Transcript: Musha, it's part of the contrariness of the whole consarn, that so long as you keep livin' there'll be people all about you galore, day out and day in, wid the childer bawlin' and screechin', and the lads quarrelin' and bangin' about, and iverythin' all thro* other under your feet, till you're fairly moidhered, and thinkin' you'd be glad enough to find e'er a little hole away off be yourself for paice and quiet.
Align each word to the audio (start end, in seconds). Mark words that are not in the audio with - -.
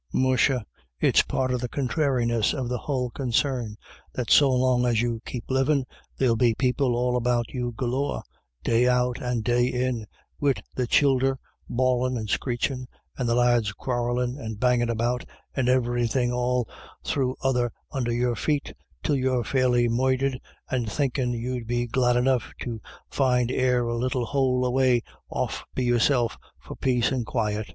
Musha, 0.13 0.65
it's 0.99 1.21
part 1.21 1.51
of 1.51 1.61
the 1.61 1.69
contrariness 1.69 2.55
of 2.55 2.69
the 2.69 2.79
whole 2.79 3.11
consarn, 3.11 3.75
that 4.15 4.31
so 4.31 4.49
long 4.49 4.83
as 4.83 4.99
you 5.03 5.21
keep 5.27 5.43
livin' 5.47 5.85
there'll 6.17 6.35
be 6.35 6.55
people 6.55 6.95
all 6.95 7.15
about 7.15 7.49
you 7.49 7.71
galore, 7.77 8.23
day 8.63 8.87
out 8.87 9.21
and 9.21 9.43
day 9.43 9.67
in, 9.67 10.07
wid 10.39 10.63
the 10.73 10.87
childer 10.87 11.37
bawlin' 11.69 12.17
and 12.17 12.31
screechin', 12.31 12.87
and 13.15 13.29
the 13.29 13.35
lads 13.35 13.73
quarrelin' 13.73 14.39
and 14.39 14.59
bangin' 14.59 14.89
about, 14.89 15.23
and 15.55 15.67
iverythin' 15.67 16.33
all 16.35 16.67
thro* 17.03 17.35
other 17.43 17.71
under 17.91 18.11
your 18.11 18.35
feet, 18.35 18.73
till 19.03 19.15
you're 19.15 19.43
fairly 19.43 19.87
moidhered, 19.87 20.39
and 20.71 20.91
thinkin' 20.91 21.31
you'd 21.31 21.67
be 21.67 21.85
glad 21.85 22.15
enough 22.15 22.51
to 22.59 22.81
find 23.11 23.51
e'er 23.51 23.85
a 23.87 23.95
little 23.95 24.25
hole 24.25 24.65
away 24.65 25.03
off 25.29 25.63
be 25.75 25.83
yourself 25.85 26.39
for 26.59 26.75
paice 26.75 27.11
and 27.11 27.27
quiet. 27.27 27.67